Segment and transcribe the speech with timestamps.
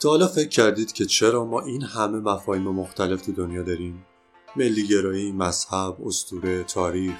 [0.00, 4.06] تا حالا فکر کردید که چرا ما این همه مفاهیم مختلف تو دنیا داریم؟
[4.56, 7.16] ملیگرایی، مذهب، استوره، تاریخ،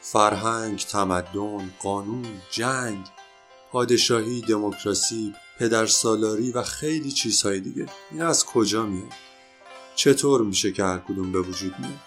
[0.00, 3.06] فرهنگ، تمدن، قانون، جنگ،
[3.72, 9.12] پادشاهی، دموکراسی، پدرسالاری و خیلی چیزهای دیگه این از کجا میاد؟
[9.94, 12.00] چطور میشه که هر کدوم به وجود میاد؟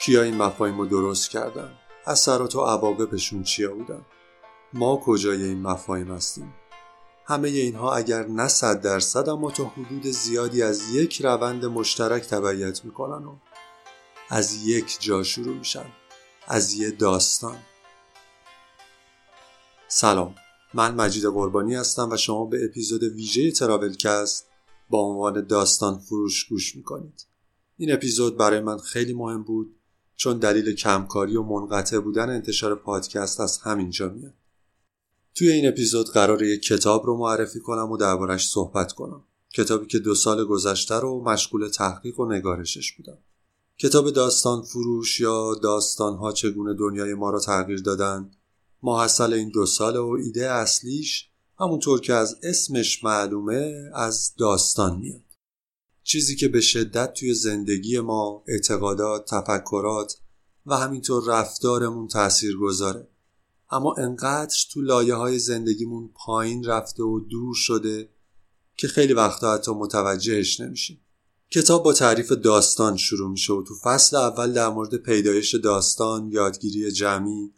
[0.00, 1.70] کیا این مفاهیم رو درست کردن؟
[2.06, 4.02] اثرات و عواقبشون چیا بودن؟
[4.72, 6.54] ما کجای این مفاهیم هستیم؟
[7.24, 12.84] همه اینها اگر نه صد درصد اما تا حدود زیادی از یک روند مشترک تبعیت
[12.84, 13.36] می‌کنن و
[14.28, 15.86] از یک جا شروع میشن.
[16.48, 17.58] از یه داستان.
[19.88, 20.34] سلام.
[20.74, 24.46] من مجید قربانی هستم و شما به اپیزود ویژه تراولکست
[24.90, 27.26] با عنوان داستان فروش گوش می‌کنید.
[27.76, 29.76] این اپیزود برای من خیلی مهم بود
[30.16, 34.34] چون دلیل کمکاری و منقطع بودن انتشار پادکست از همینجا میاد.
[35.34, 39.24] توی این اپیزود قرار یک کتاب رو معرفی کنم و دربارش صحبت کنم.
[39.54, 43.18] کتابی که دو سال گذشته رو مشغول تحقیق و نگارشش بودم.
[43.78, 48.30] کتاب داستان فروش یا داستان ها چگونه دنیای ما را تغییر دادن
[48.82, 51.28] محصل این دو سال و ایده اصلیش
[51.60, 55.22] همونطور که از اسمش معلومه از داستان میاد.
[56.02, 60.16] چیزی که به شدت توی زندگی ما اعتقادات تفکرات
[60.66, 63.08] و همینطور رفتارمون تأثیر گذاره
[63.72, 68.08] اما انقدر تو لایه های زندگیمون پایین رفته و دور شده
[68.76, 71.00] که خیلی وقتا حتی متوجهش نمیشیم.
[71.50, 76.92] کتاب با تعریف داستان شروع میشه و تو فصل اول در مورد پیدایش داستان یادگیری
[76.92, 77.52] جمعی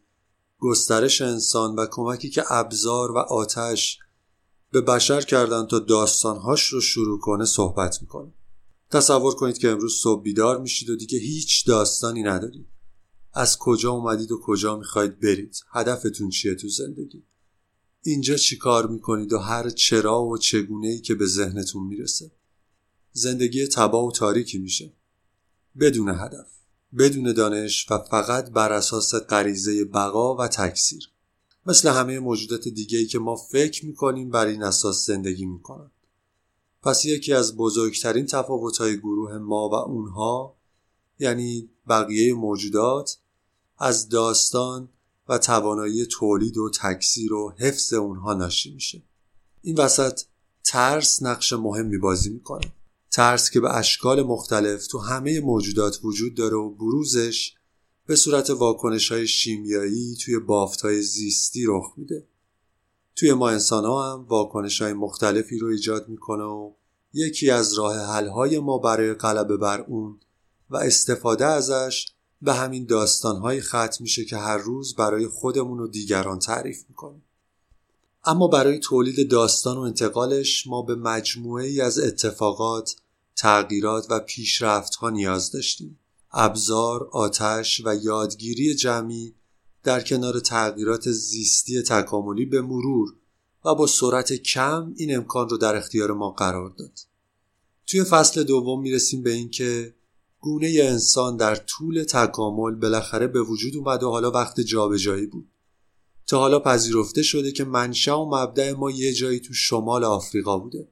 [0.59, 3.99] گسترش انسان و کمکی که ابزار و آتش
[4.71, 8.33] به بشر کردن تا داستانهاش رو شروع کنه صحبت می‌کنه.
[8.91, 12.74] تصور کنید که امروز صبح بیدار میشید و دیگه هیچ داستانی ندارید.
[13.35, 17.23] از کجا اومدید و کجا می‌خواید برید؟ هدفتون چیه تو زندگی؟
[18.03, 22.31] اینجا چی کار می‌کنید و هر چرا و چگونه ای که به ذهنتون می‌رسه؟
[23.13, 24.93] زندگی تباه و تاریکی میشه.
[25.81, 26.47] بدون هدف
[26.99, 31.11] بدون دانش و فقط بر اساس غریزه بقا و تکثیر.
[31.67, 35.91] مثل همه موجودات دیگه ای که ما فکر می‌کنیم بر این اساس زندگی می‌کنن.
[36.83, 40.57] پس یکی از بزرگترین تفاوت‌های گروه ما و اونها
[41.19, 43.19] یعنی بقیه موجودات
[43.79, 44.89] از داستان
[45.29, 49.03] و توانایی تولید و تکثیر و حفظ اونها ناشی میشه.
[49.63, 50.21] این وسط
[50.65, 52.73] ترس نقش مهمی بازی می‌کنه.
[53.11, 57.55] ترس که به اشکال مختلف تو همه موجودات وجود داره و بروزش
[58.07, 62.27] به صورت واکنش های شیمیایی توی بافت های زیستی رخ میده.
[63.17, 66.73] توی ما انسان ها هم واکنش های مختلفی رو ایجاد می‌کنه و
[67.13, 70.21] یکی از راه حل های ما برای غلبه بر اون
[70.71, 72.14] و استفاده ازش
[72.45, 77.23] به همین داستانهایی ختم میشه که هر روز برای خودمون و دیگران تعریف می‌کنیم
[78.25, 82.97] اما برای تولید داستان و انتقالش ما به مجموعه ای از اتفاقات،
[83.37, 85.99] تغییرات و پیشرفت ها نیاز داشتیم.
[86.33, 89.35] ابزار، آتش و یادگیری جمعی
[89.83, 93.15] در کنار تغییرات زیستی تکاملی به مرور
[93.65, 97.01] و با سرعت کم این امکان رو در اختیار ما قرار داد.
[97.87, 99.95] توی فصل دوم می‌رسیم به اینکه
[100.45, 105.49] گونه انسان در طول تکامل بالاخره به وجود اومد و حالا وقت جابجایی بود.
[106.27, 110.89] تا حالا پذیرفته شده که منشأ و مبدع ما یه جایی تو شمال آفریقا بوده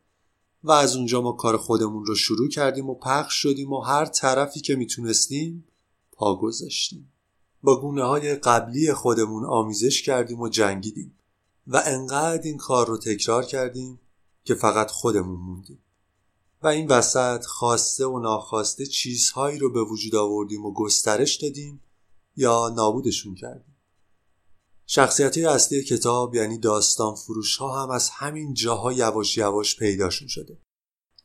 [0.65, 4.61] و از اونجا ما کار خودمون رو شروع کردیم و پخش شدیم و هر طرفی
[4.61, 5.65] که می‌تونستیم
[6.13, 7.13] پا گذاشتیم.
[7.63, 11.19] با گونه های قبلی خودمون آمیزش کردیم و جنگیدیم
[11.67, 14.01] و انقدر این کار رو تکرار کردیم
[14.45, 15.79] که فقط خودمون موندیم.
[16.63, 21.81] و این وسط خواسته و ناخواسته چیزهایی رو به وجود آوردیم و گسترش دادیم
[22.37, 23.77] یا نابودشون کردیم.
[24.87, 30.59] شخصیت اصلی کتاب یعنی داستان فروش ها هم از همین جاها یواش یواش پیداشون شده.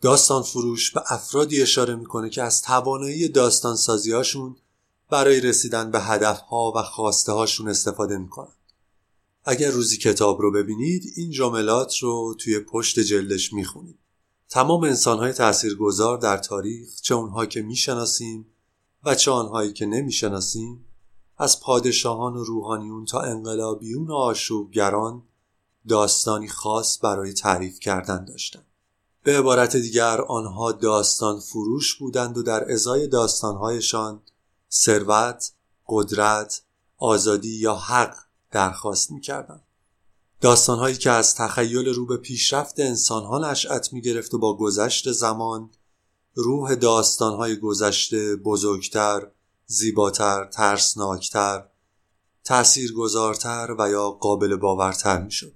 [0.01, 3.77] داستان فروش به افرادی اشاره می‌کنه که از توانایی داستان
[4.13, 4.55] هاشون
[5.09, 8.53] برای رسیدن به هدف ها و خواسته هاشون استفاده می‌کنن.
[9.43, 13.99] اگر روزی کتاب رو ببینید این جملات رو توی پشت جلدش می‌خونید.
[14.49, 18.45] تمام انسانهای تاثیرگذار در تاریخ چه اونها که می‌شناسیم
[19.03, 20.85] و چه آنهایی که نمی‌شناسیم
[21.37, 25.23] از پادشاهان و روحانیون تا انقلابیون و آشوبگران
[25.87, 28.65] داستانی خاص برای تعریف کردن داشتند
[29.23, 34.21] به عبارت دیگر آنها داستان فروش بودند و در ازای داستانهایشان
[34.71, 35.51] ثروت،
[35.87, 36.61] قدرت،
[36.97, 38.15] آزادی یا حق
[38.51, 39.66] درخواست می‌کردند.
[40.41, 45.69] داستانهایی که از تخیل رو به پیشرفت انسانها نشأت می گرفت و با گذشت زمان
[46.33, 49.31] روح داستانهای گذشته بزرگتر،
[49.65, 51.65] زیباتر، ترسناکتر،
[52.43, 55.53] تأثیرگذارتر و یا قابل باورتر می شد.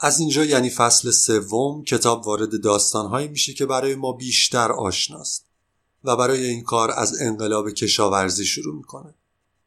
[0.00, 5.46] از اینجا یعنی فصل سوم کتاب وارد داستانهایی میشه که برای ما بیشتر آشناست
[6.04, 9.14] و برای این کار از انقلاب کشاورزی شروع می‌کنه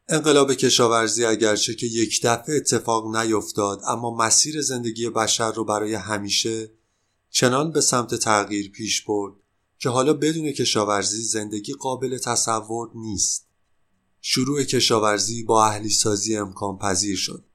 [0.10, 6.72] انقلاب کشاورزی اگرچه که یک دفعه اتفاق نیفتاد اما مسیر زندگی بشر رو برای همیشه
[7.30, 9.34] چنان به سمت تغییر پیش برد
[9.80, 13.48] که حالا بدون کشاورزی زندگی قابل تصور نیست.
[14.22, 17.46] شروع کشاورزی با اهلی سازی امکان پذیر شد.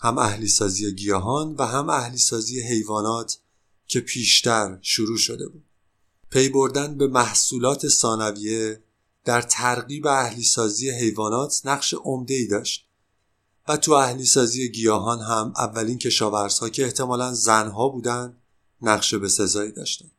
[0.00, 3.38] هم اهلی سازی گیاهان و هم اهلی سازی حیوانات
[3.86, 5.64] که پیشتر شروع شده بود.
[6.30, 8.82] پی بردن به محصولات ثانویه
[9.26, 12.88] در ترغیب اهلی سازی حیوانات نقش عمده ای داشت
[13.68, 18.36] و تو اهلی سازی گیاهان هم اولین کشاورزها که احتمالا زنها بودن
[18.82, 20.10] نقش به سزایی داشتن.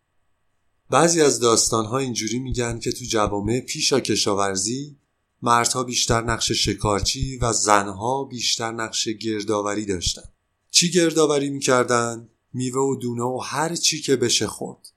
[0.90, 4.98] بعضی از داستانها اینجوری میگن که تو جوامع پیشا کشاورزی
[5.42, 10.24] مردها بیشتر نقش شکارچی و زنها بیشتر نقش گردآوری داشتن.
[10.72, 14.90] چی گردآوری می‌کردن؟ میوه و دونه و هر چی که بشه خورد.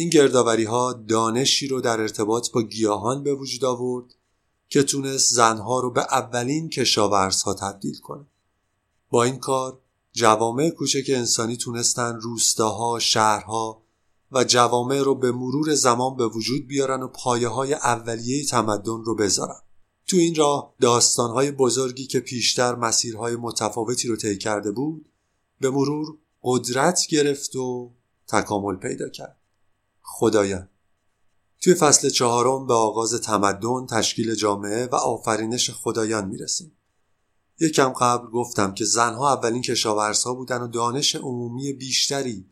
[0.00, 4.14] این گردآوری ها دانشی رو در ارتباط با گیاهان به وجود آورد
[4.68, 8.26] که تونست زنها رو به اولین کشاورزها تبدیل کنه
[9.10, 9.80] با این کار
[10.12, 13.82] جوامع کوچک انسانی تونستن روستاها، شهرها
[14.32, 19.14] و جوامع رو به مرور زمان به وجود بیارن و پایه های اولیه تمدن رو
[19.14, 19.60] بذارن.
[20.06, 25.08] تو این راه داستانهای بزرگی که پیشتر مسیرهای متفاوتی رو طی کرده بود
[25.60, 27.92] به مرور قدرت گرفت و
[28.28, 29.39] تکامل پیدا کرد.
[30.18, 30.68] خدایان
[31.60, 36.76] توی فصل چهارم به آغاز تمدن، تشکیل جامعه و آفرینش خدایان می‌رسیم.
[37.60, 42.46] یکم قبل گفتم که زنها اولین کشاورزها بودن و دانش عمومی بیشتری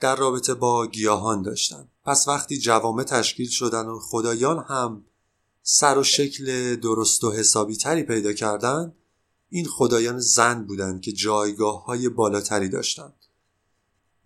[0.00, 1.88] در رابطه با گیاهان داشتن.
[2.04, 5.04] پس وقتی جوامع تشکیل شدن و خدایان هم
[5.62, 8.94] سر و شکل درست و حسابی تری پیدا کردن
[9.48, 13.17] این خدایان زن بودند که جایگاه های بالاتری داشتند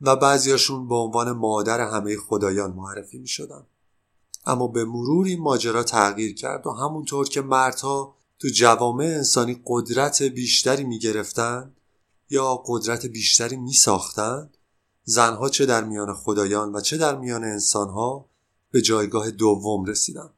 [0.02, 3.66] و بعضیاشون به عنوان مادر همه خدایان معرفی می شدن.
[4.46, 10.22] اما به مرور این ماجرا تغییر کرد و همونطور که مردها تو جوامع انسانی قدرت
[10.22, 11.72] بیشتری می گرفتن
[12.30, 14.50] یا قدرت بیشتری می ساختن
[15.04, 18.28] زنها چه در میان خدایان و چه در میان انسانها
[18.70, 20.30] به جایگاه دوم رسیدن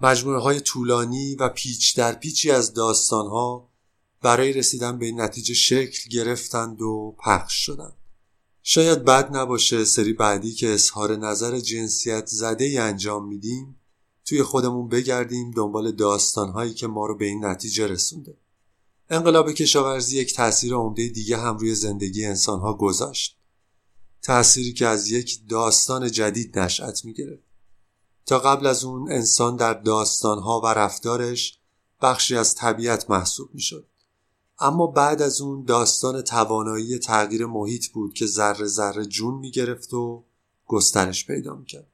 [0.00, 3.68] مجموعه های طولانی و پیچ در پیچی از داستانها
[4.22, 8.01] برای رسیدن به این نتیجه شکل گرفتند و پخش شدند
[8.62, 13.80] شاید بد نباشه سری بعدی که اظهار نظر جنسیت زده ای انجام میدیم
[14.24, 18.36] توی خودمون بگردیم دنبال داستانهایی که ما رو به این نتیجه رسونده.
[19.10, 23.38] انقلاب کشاورزی یک تاثیر عمده دیگه هم روی زندگی انسانها گذاشت.
[24.22, 27.42] تأثیری که از یک داستان جدید نشأت می‌گرفت.
[28.26, 31.58] تا قبل از اون انسان در داستانها و رفتارش
[32.02, 33.86] بخشی از طبیعت محسوب می‌شد.
[34.62, 40.24] اما بعد از اون داستان توانایی تغییر محیط بود که ذره ذره جون می‌گرفت و
[40.66, 41.86] گسترش پیدا می‌کرد.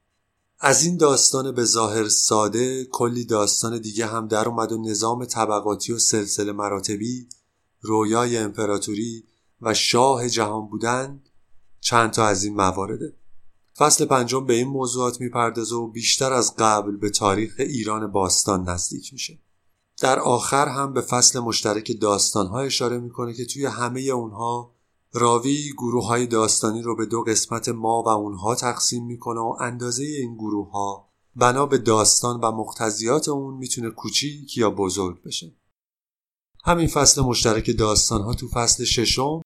[0.60, 5.92] از این داستان به ظاهر ساده کلی داستان دیگه هم در اومد و نظام طبقاتی
[5.92, 7.28] و سلسله مراتبی
[7.80, 9.24] رویای امپراتوری
[9.62, 11.22] و شاه جهان بودن
[11.80, 13.12] چند تا از این موارده.
[13.76, 19.12] فصل پنجم به این موضوعات می‌پردازه و بیشتر از قبل به تاریخ ایران باستان نزدیک
[19.12, 19.38] میشه.
[20.00, 24.74] در آخر هم به فصل مشترک داستانها اشاره می‌کنه که توی همه اونها
[25.12, 30.04] راوی گروه های داستانی رو به دو قسمت ما و اونها تقسیم می‌کنه و اندازه
[30.04, 35.54] این گروه ها بنا به داستان و مقتضیات اون می‌تونه کوچیک یا بزرگ بشه.
[36.64, 39.42] همین فصل مشترک داستان ها تو فصل ششم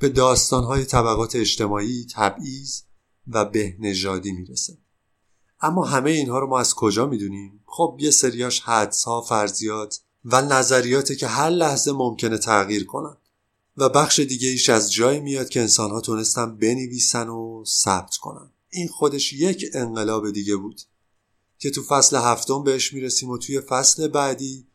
[0.00, 2.82] به داستان های طبقات اجتماعی، تبعیض
[3.26, 4.78] و بهنژادی می‌رسه.
[5.60, 10.42] اما همه اینها رو ما از کجا می‌دونیم؟ خب یه سریاش حدس ها فرضیات و
[10.42, 13.16] نظریاتی که هر لحظه ممکنه تغییر کنن.
[13.76, 18.50] و بخش دیگه ایش از جایی میاد که انسان ها تونستن بنویسن و ثبت کنن.
[18.70, 20.80] این خودش یک انقلاب دیگه بود
[21.58, 24.66] که تو فصل هفتم بهش می‌رسیم و توی فصل بعدی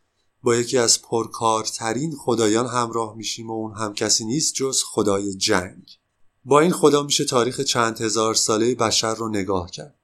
[0.44, 5.98] با یکی از پرکارترین خدایان همراه میشیم و اون هم کسی نیست جز خدای جنگ.
[6.46, 9.96] با این خدا میشه تاریخ چند هزار ساله بشر رو نگاه کرد.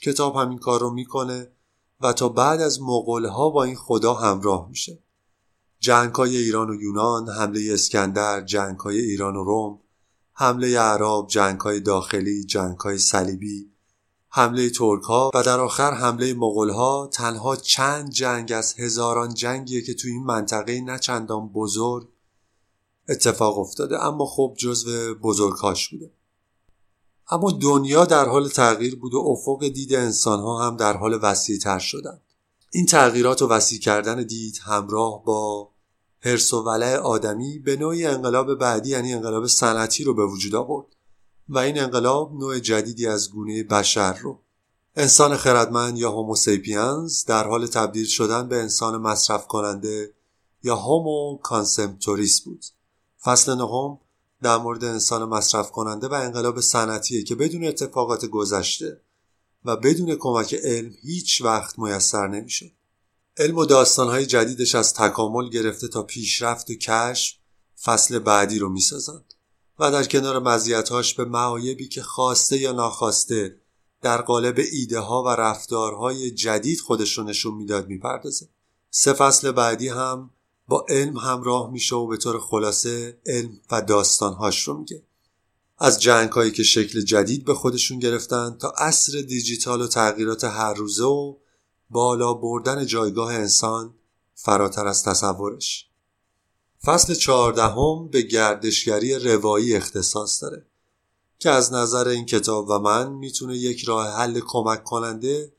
[0.00, 1.50] کتاب همین کار رو می‌کنه
[2.00, 2.78] و تا بعد از
[3.30, 4.98] ها با این خدا همراه میشه.
[5.80, 9.80] جنگ های ایران و یونان حمله اسکندر جنگ های ایران و روم
[10.32, 13.70] حمله عرب جنگ های داخلی جنگ های صلیبی
[14.28, 19.82] حمله ترک ها و در آخر حمله مغول ها تنها چند جنگ از هزاران جنگیه
[19.82, 22.08] که تو این منطقه نه چندان بزرگ
[23.08, 26.10] اتفاق افتاده اما خب جزو بزرگهاش بوده.
[27.30, 31.58] اما دنیا در حال تغییر بود و افق دید انسان ها هم در حال وسیع
[31.58, 32.20] تر شدن
[32.72, 35.70] این تغییرات و وسیع کردن دید همراه با
[36.20, 40.86] هرس و ولع آدمی به نوعی انقلاب بعدی یعنی انقلاب صنعتی رو به وجود آورد
[41.48, 44.40] و این انقلاب نوع جدیدی از گونه بشر رو.
[44.96, 50.14] انسان خردمند یا هوموسیپینز در حال تبدیل شدن به انسان مصرف کننده
[50.62, 52.64] یا هومو کانسمتوریس بود.
[53.24, 53.98] فصل نهم
[54.42, 59.00] در مورد انسان مصرف کننده و انقلاب صنعتیه که بدون اتفاقات گذشته
[59.64, 62.70] و بدون کمک علم هیچ وقت میسر نمی‌شد.
[63.36, 67.36] علم و داستانهای جدیدش از تکامل گرفته تا پیشرفت و کشف
[67.82, 69.34] فصل بعدی رو می‌سازند
[69.78, 73.60] و در کنار مزیتاش به معایبی که خواسته یا ناخواسته
[74.02, 78.48] در قالب ایده ها و رفتارهای جدید خودش رو نشون می‌داد می‌پردازه
[78.90, 80.30] سه فصل بعدی هم
[80.68, 85.02] با علم همراه میشه و به طور خلاصه علم و داستانهاش رو میگه.
[85.78, 90.74] از جنگ هایی که شکل جدید به خودشون گرفتن تا عصر دیجیتال و تغییرات هر
[90.74, 91.34] روزه و
[91.90, 93.94] بالا بردن جایگاه انسان
[94.34, 95.88] فراتر از تصورش.
[96.84, 100.66] فصل چهاردهم به گردشگری روایی اختصاص داره
[101.38, 105.52] که از نظر این کتاب و من می‌تونه یک راه حل کمک کننده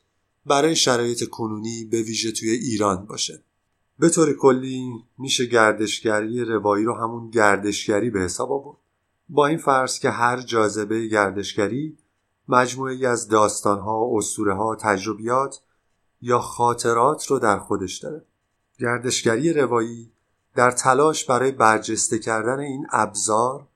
[0.46, 3.44] برای شرایط کنونی به ویژه توی ایران باشه.
[4.00, 8.78] به طور کلی میشه گردشگری روایی رو همون گردشگری به حساب آورد
[9.30, 11.98] با این فرض که هر جاذبه گردشگری
[12.48, 15.62] مجموعه از داستانها، ها، تجربیات
[16.22, 18.26] یا خاطرات رو در خودش داره.
[18.80, 20.12] گردشگری روایی
[20.56, 23.68] در تلاش برای برجسته کردن این ابزار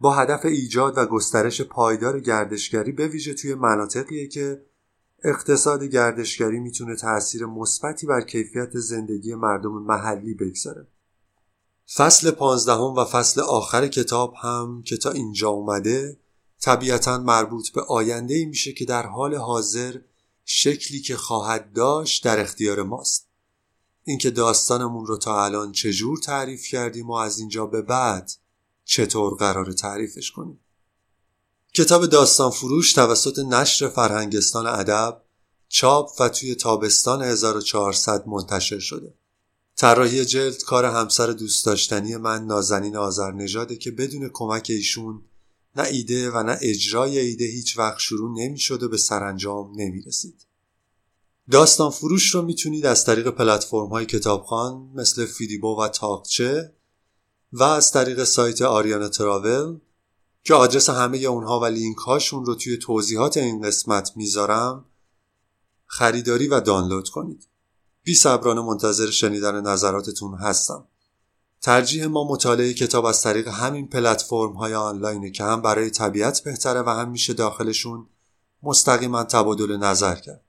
[0.00, 4.62] با هدف ایجاد و گسترش پایدار گردشگری به ویژه توی مناطقیه که
[5.24, 10.86] اقتصاد گردشگری می‌تونه تاثیر مثبتی بر کیفیت زندگی مردم محلی بگذاره.
[11.94, 16.18] فصل پانزدهم و فصل آخر کتاب هم که تا اینجا اومده
[16.60, 19.98] طبیعتا مربوط به آینده ای میشه که در حال حاضر
[20.44, 23.28] شکلی که خواهد داشت در اختیار ماست
[24.04, 28.32] اینکه داستانمون رو تا الان چجور تعریف کردیم و از اینجا به بعد
[28.84, 30.60] چطور قرار تعریفش کنیم
[31.74, 35.22] کتاب داستان فروش توسط نشر فرهنگستان ادب
[35.68, 39.14] چاپ و توی تابستان 1400 منتشر شده
[39.76, 45.22] طراحی جلد کار همسر دوست داشتنی من نازنین آذرنژاده که بدون کمک ایشون
[45.76, 50.02] نه ایده و نه اجرای ایده هیچ وقت شروع نمی شد و به سرانجام نمی
[50.02, 50.46] رسید.
[51.50, 56.72] داستان فروش رو می‌تونید از طریق پلتفرم های کتابخان مثل فیدیبو و تاکچه
[57.52, 59.78] و از طریق سایت آریانا تراول
[60.48, 64.84] که آدرس همه اونها و لینک هاشون رو توی توضیحات این قسمت می‌ذارم
[65.86, 67.48] خریداری و دانلود کنید.
[68.02, 70.84] بی صبرانه منتظر شنیدن نظراتتون هستم.
[71.60, 76.82] ترجیح ما مطالعه کتاب از طریق همین پلتفرم های آنلاینه که هم برای طبیعت بهتره
[76.82, 78.06] و هم میشه داخلشون
[78.62, 80.44] مستقیما تبادل نظر کرد.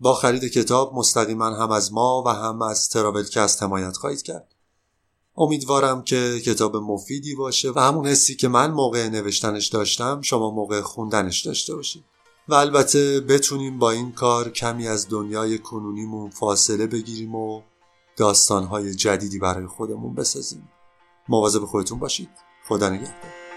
[0.00, 4.54] با خرید کتاب مستقیما هم از ما و هم از تراولکست حمایت خواهید کرد.
[5.38, 10.80] امیدوارم که کتاب مفیدی باشه و همون حسی که من موقع نوشتنش داشتم شما موقع
[10.80, 12.04] خوندنش داشته باشید.
[12.48, 17.62] و البته بتونیم با این کار کمی از دنیای کنونیمون فاصله بگیریم و
[18.16, 20.68] داستانهای جدیدی برای خودمون بسازیم.
[21.28, 22.28] مواظب خودتون باشید.
[22.68, 23.47] خدا نگهدار.